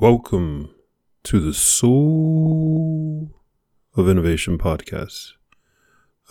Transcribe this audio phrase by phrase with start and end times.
[0.00, 0.74] Welcome
[1.22, 3.30] to the Soul
[3.96, 5.34] of Innovation podcast.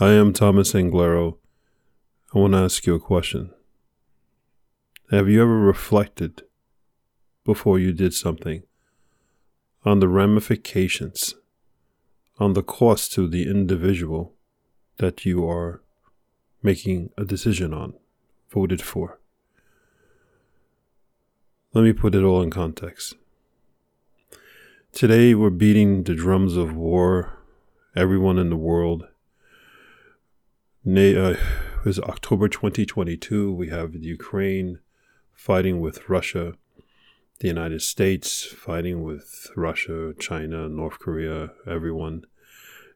[0.01, 1.38] I am Thomas Anglero.
[2.36, 3.52] I want to ask you a question.
[5.12, 6.42] Have you ever reflected
[7.46, 8.64] before you did something
[9.86, 11.34] on the ramifications,
[12.39, 14.34] on the cost to the individual
[14.98, 15.82] that you are
[16.61, 17.93] making a decision on,
[18.50, 19.21] voted for?
[21.73, 23.16] Let me put it all in context.
[24.94, 27.39] Today we're beating the drums of war.
[27.96, 29.07] Everyone in the world.
[30.86, 33.52] Na- uh, it was October 2022.
[33.52, 34.78] We have Ukraine
[35.34, 36.54] fighting with Russia,
[37.40, 42.26] the United States fighting with Russia, China, North Korea, everyone.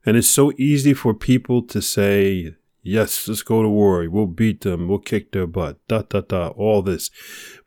[0.06, 4.08] And it's so easy for people to say, yes, let's go to war.
[4.08, 4.88] We'll beat them.
[4.88, 5.80] We'll kick their butt.
[5.88, 6.50] Da, da, da.
[6.50, 7.10] All this.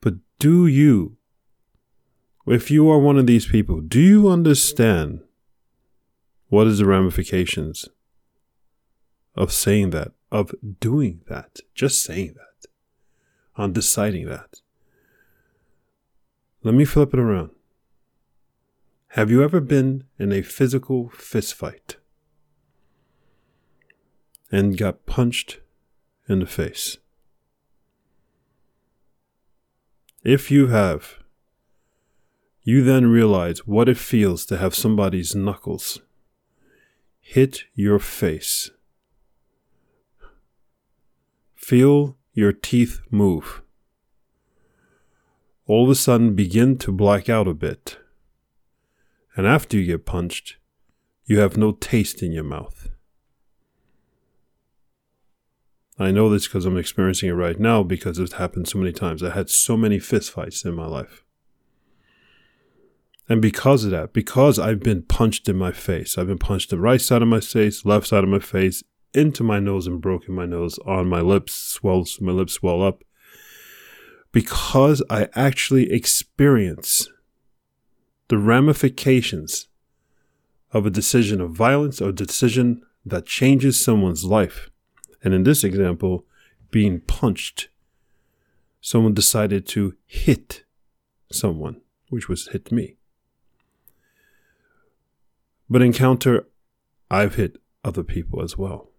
[0.01, 1.17] But do you
[2.47, 5.21] if you are one of these people, do you understand
[6.49, 7.89] what is the ramifications
[9.35, 12.69] of saying that, of doing that, just saying that,
[13.57, 14.61] on deciding that?
[16.63, 17.51] Let me flip it around.
[19.15, 21.97] Have you ever been in a physical fistfight
[24.53, 25.61] and got punched
[26.29, 26.99] in the face?
[30.23, 31.20] If you have,
[32.71, 35.99] you then realize what it feels to have somebody's knuckles
[37.31, 38.71] hit your face.
[41.55, 43.63] Feel your teeth move.
[45.67, 47.99] All of a sudden begin to black out a bit.
[49.37, 50.57] And after you get punched,
[51.25, 52.89] you have no taste in your mouth.
[55.99, 59.23] I know this because I'm experiencing it right now because it's happened so many times.
[59.23, 61.25] I had so many fistfights in my life.
[63.31, 66.81] And because of that, because I've been punched in my face, I've been punched the
[66.81, 68.83] right side of my face, left side of my face,
[69.15, 73.05] into my nose and broken my nose, on my lips, swells, my lips swell up.
[74.33, 77.09] Because I actually experience
[78.27, 79.69] the ramifications
[80.73, 84.71] of a decision of violence or a decision that changes someone's life.
[85.23, 86.25] And in this example,
[86.73, 87.69] being punched,
[88.81, 90.65] someone decided to hit
[91.31, 92.97] someone, which was hit me.
[95.71, 96.49] But encounter,
[97.09, 98.91] I've hit other people as well.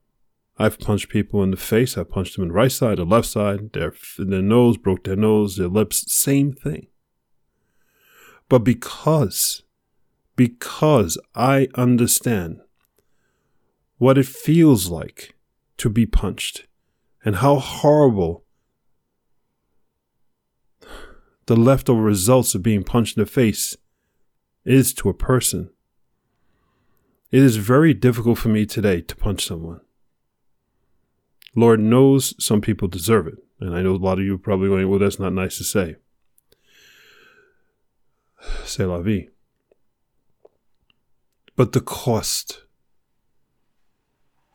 [0.58, 1.98] I've punched people in the face.
[1.98, 5.18] I've punched them in the right side, the left side, their, their nose, broke their
[5.18, 6.88] nose, their lips, same thing.
[8.48, 9.64] But because,
[10.38, 12.62] because I understand
[13.98, 15.36] what it feels like
[15.78, 16.68] to be punched
[17.26, 18.46] and how horrible
[21.48, 23.76] the leftover results of being punched in the face
[24.64, 25.72] is to a person
[27.32, 29.80] it is very difficult for me today to punch someone.
[31.56, 33.36] Lord knows some people deserve it.
[33.60, 35.64] And I know a lot of you are probably going, well, that's not nice to
[35.64, 35.96] say.
[38.66, 39.30] C'est la vie.
[41.56, 42.64] But the cost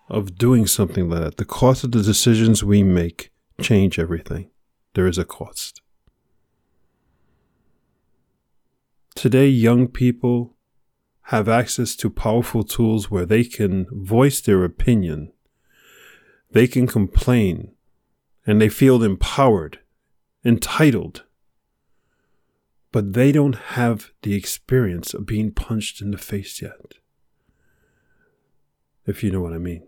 [0.09, 4.51] of doing something like that, the cost of the decisions we make change everything.
[4.95, 5.83] There is a cost.
[9.15, 10.56] Today, young people
[11.27, 15.33] have access to powerful tools where they can voice their opinion,
[16.53, 17.73] they can complain,
[18.47, 19.81] and they feel empowered,
[20.45, 21.25] entitled.
[22.93, 26.95] But they don't have the experience of being punched in the face yet.
[29.05, 29.85] If you know what I mean.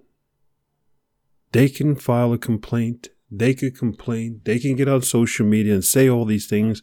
[1.53, 5.85] They can file a complaint, they could complain, they can get on social media and
[5.85, 6.83] say all these things,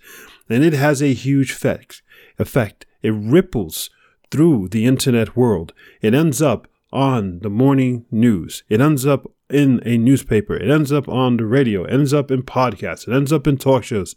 [0.49, 2.01] and it has a huge effect.
[2.39, 2.85] Effect.
[3.03, 3.89] It ripples
[4.31, 5.73] through the internet world.
[6.01, 8.63] It ends up on the morning news.
[8.69, 10.55] It ends up in a newspaper.
[10.55, 11.83] It ends up on the radio.
[11.83, 13.07] It ends up in podcasts.
[13.07, 14.15] It ends up in talk shows.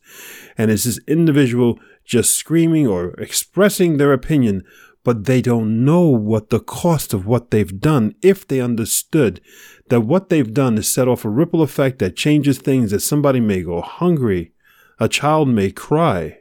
[0.57, 4.65] And it's this individual just screaming or expressing their opinion,
[5.05, 9.41] but they don't know what the cost of what they've done if they understood
[9.89, 13.41] that what they've done is set off a ripple effect that changes things that somebody
[13.41, 14.53] may go hungry,
[14.99, 16.39] a child may cry.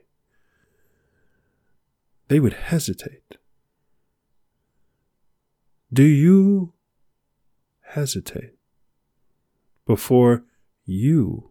[2.28, 3.38] They would hesitate.
[5.98, 6.74] Do you
[7.82, 8.54] hesitate
[9.88, 10.44] before
[10.86, 11.50] you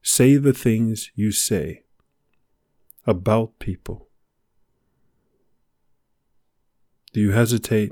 [0.00, 1.82] say the things you say
[3.04, 4.06] about people?
[7.12, 7.90] Do you hesitate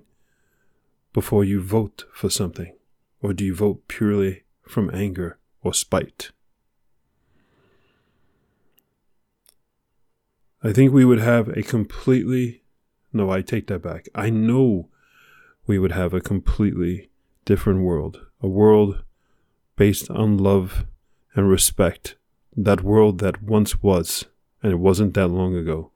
[1.13, 2.77] before you vote for something?
[3.21, 6.31] Or do you vote purely from anger or spite?
[10.63, 12.63] I think we would have a completely,
[13.13, 14.09] no, I take that back.
[14.15, 14.89] I know
[15.67, 17.11] we would have a completely
[17.45, 19.03] different world, a world
[19.77, 20.85] based on love
[21.35, 22.17] and respect,
[22.57, 24.27] that world that once was,
[24.63, 25.91] and it wasn't that long ago.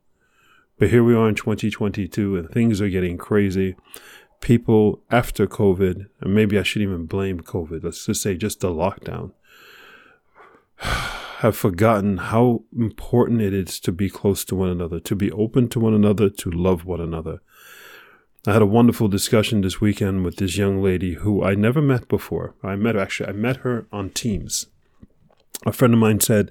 [0.77, 3.75] But here we are in 2022 and things are getting crazy.
[4.41, 8.69] People after COVID, and maybe I shouldn't even blame COVID, let's just say just the
[8.69, 9.31] lockdown,
[10.77, 15.67] have forgotten how important it is to be close to one another, to be open
[15.69, 17.41] to one another, to love one another.
[18.47, 22.07] I had a wonderful discussion this weekend with this young lady who I never met
[22.07, 22.55] before.
[22.63, 24.67] I met actually I met her on Teams.
[25.65, 26.49] A friend of mine said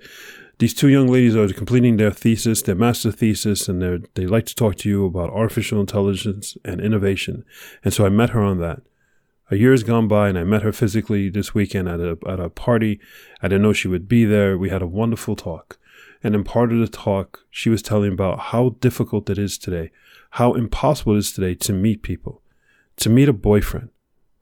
[0.59, 4.45] these two young ladies are completing their thesis, their master thesis, and they they like
[4.45, 7.47] to talk to you about artificial intelligence and innovation.
[7.83, 8.83] And so I met her on that.
[9.51, 12.39] A year has gone by, and I met her physically this weekend at a at
[12.39, 13.01] a party.
[13.41, 14.59] I didn't know she would be there.
[14.59, 15.79] We had a wonderful talk,
[16.23, 19.93] and in part of the talk, she was telling about how difficult it is today,
[20.37, 22.43] how impossible it is today to meet people,
[22.95, 23.89] to meet a boyfriend,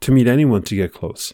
[0.01, 1.33] to meet anyone to get close.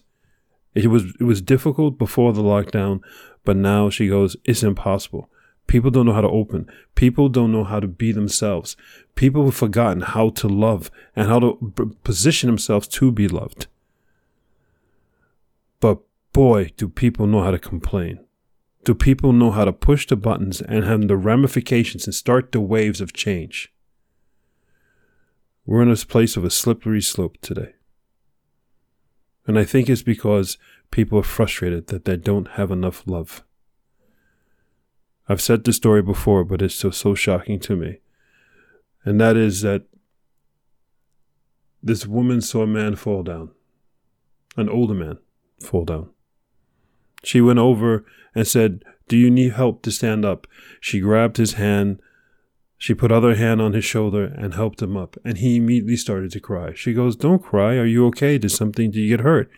[0.75, 3.01] It was it was difficult before the lockdown,
[3.43, 5.31] but now she goes, it's impossible.
[5.67, 6.71] People don't know how to open.
[6.95, 8.77] People don't know how to be themselves.
[9.15, 13.67] People have forgotten how to love and how to position themselves to be loved.
[15.81, 16.01] But
[16.35, 18.27] boy, do people know how to complain.
[18.85, 22.61] Do people know how to push the buttons and have the ramifications and start the
[22.61, 23.73] waves of change?
[25.71, 27.75] We're in this place of a slippery slope today.
[29.47, 30.59] And I think it's because
[30.91, 33.45] people are frustrated that they don't have enough love.
[35.29, 38.01] I've said this story before, but it's so, so shocking to me.
[39.05, 39.85] And that is that
[41.81, 43.53] this woman saw a man fall down,
[44.57, 45.19] an older man
[45.63, 46.11] fall down.
[47.23, 50.49] She went over and said, Do you need help to stand up?
[50.81, 52.01] She grabbed his hand
[52.81, 56.31] she put other hand on his shoulder and helped him up, and he immediately started
[56.33, 56.73] to cry.
[56.73, 57.75] She goes, Don't cry.
[57.75, 58.39] Are you okay?
[58.39, 59.51] Did something, did you get hurt?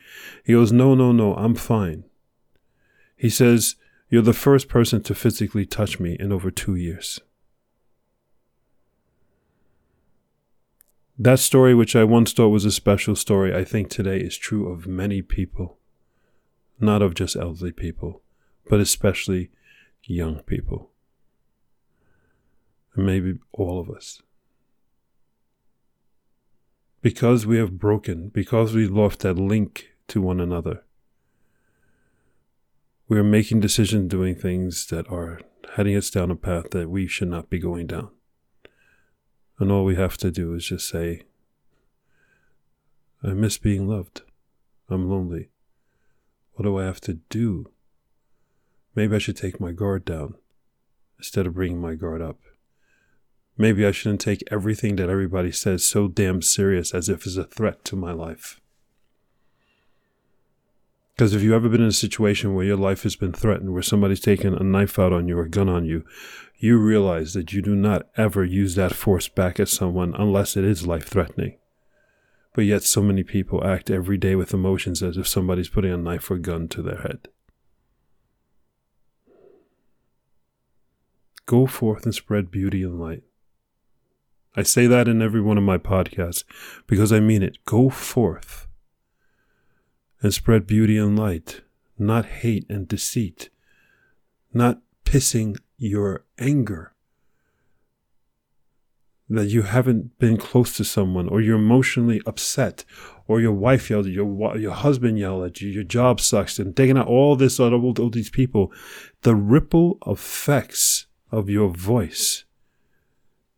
[0.44, 2.02] He goes, No, no, no, I'm fine.
[3.14, 3.76] He says,
[4.10, 7.20] You're the first person to physically touch me in over two years.
[11.16, 14.68] That story, which I once thought was a special story, I think today is true
[14.68, 15.78] of many people.
[16.80, 18.22] Not of just elderly people,
[18.68, 19.52] but especially
[20.02, 20.91] young people
[22.94, 24.22] and maybe all of us.
[27.00, 30.84] Because we have broken, because we've lost that link to one another,
[33.08, 35.40] we are making decisions, doing things that are
[35.74, 38.10] heading us down a path that we should not be going down.
[39.58, 41.22] And all we have to do is just say,
[43.22, 44.22] I miss being loved.
[44.88, 45.50] I'm lonely.
[46.54, 47.70] What do I have to do?
[48.94, 50.34] Maybe I should take my guard down
[51.18, 52.40] instead of bringing my guard up.
[53.56, 57.44] Maybe I shouldn't take everything that everybody says so damn serious as if it's a
[57.44, 58.60] threat to my life.
[61.14, 63.82] Because if you've ever been in a situation where your life has been threatened, where
[63.82, 66.04] somebody's taken a knife out on you or a gun on you,
[66.56, 70.64] you realize that you do not ever use that force back at someone unless it
[70.64, 71.58] is life threatening.
[72.54, 75.96] But yet, so many people act every day with emotions as if somebody's putting a
[75.96, 77.28] knife or gun to their head.
[81.46, 83.22] Go forth and spread beauty and light.
[84.54, 86.44] I say that in every one of my podcasts
[86.86, 87.58] because I mean it.
[87.64, 88.66] Go forth
[90.20, 91.62] and spread beauty and light,
[91.98, 93.48] not hate and deceit,
[94.52, 96.92] not pissing your anger
[99.28, 102.84] that you haven't been close to someone or you're emotionally upset
[103.26, 106.76] or your wife yelled at you, your, husband yelled at you, your job sucks, and
[106.76, 108.70] taking out all this of all these people,
[109.22, 112.44] the ripple effects of your voice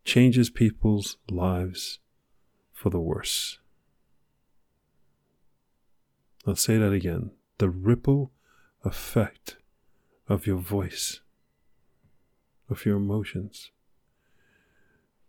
[0.04, 1.98] changes people's lives
[2.72, 3.58] for the worse.
[6.46, 7.30] I'll say that again.
[7.58, 8.30] The ripple
[8.84, 9.56] effect
[10.28, 11.20] of your voice,
[12.68, 13.70] of your emotions,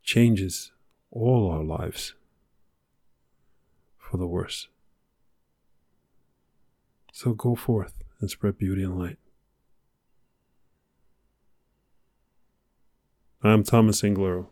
[0.03, 0.71] changes
[1.09, 2.13] all our lives
[3.97, 4.67] for the worse.
[7.13, 9.17] So go forth and spread beauty and light.
[13.41, 14.47] I'm Thomas Anglero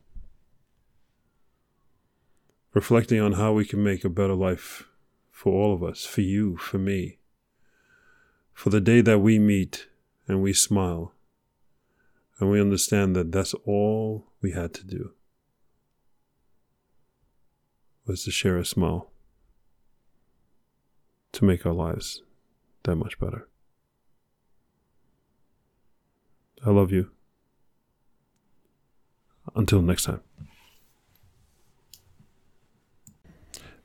[2.74, 4.88] reflecting on how we can make a better life
[5.32, 7.20] for all of us, for you, for me,
[8.54, 9.88] for the day that we meet
[10.28, 11.14] and we smile
[12.40, 15.12] and we understand that that's all we had to do
[18.06, 19.12] was to share a smile
[21.32, 22.22] to make our lives
[22.84, 23.48] that much better.
[26.66, 27.12] I love you.
[29.56, 30.22] Until next time.